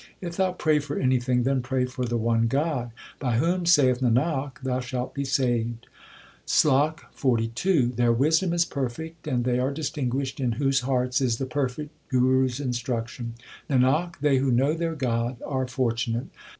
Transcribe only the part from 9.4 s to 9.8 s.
they are